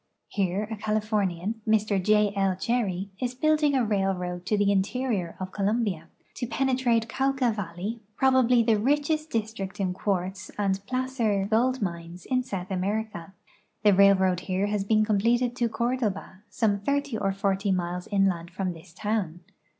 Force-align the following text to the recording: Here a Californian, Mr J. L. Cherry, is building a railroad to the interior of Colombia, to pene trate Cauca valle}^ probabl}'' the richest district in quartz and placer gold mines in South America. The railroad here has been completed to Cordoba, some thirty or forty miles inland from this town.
Here 0.29 0.63
a 0.71 0.77
Californian, 0.77 1.61
Mr 1.67 2.01
J. 2.03 2.33
L. 2.35 2.55
Cherry, 2.55 3.11
is 3.19 3.35
building 3.35 3.75
a 3.75 3.85
railroad 3.85 4.47
to 4.47 4.57
the 4.57 4.71
interior 4.71 5.35
of 5.39 5.51
Colombia, 5.51 6.07
to 6.37 6.47
pene 6.47 6.75
trate 6.75 7.07
Cauca 7.07 7.53
valle}^ 7.53 7.99
probabl}'' 8.19 8.65
the 8.65 8.79
richest 8.79 9.29
district 9.29 9.79
in 9.79 9.93
quartz 9.93 10.49
and 10.57 10.83
placer 10.87 11.45
gold 11.45 11.83
mines 11.83 12.25
in 12.25 12.41
South 12.41 12.71
America. 12.71 13.35
The 13.83 13.93
railroad 13.93 14.39
here 14.39 14.65
has 14.65 14.83
been 14.83 15.05
completed 15.05 15.55
to 15.57 15.69
Cordoba, 15.69 16.41
some 16.49 16.79
thirty 16.79 17.15
or 17.15 17.31
forty 17.31 17.71
miles 17.71 18.07
inland 18.11 18.49
from 18.49 18.73
this 18.73 18.93
town. 18.93 19.41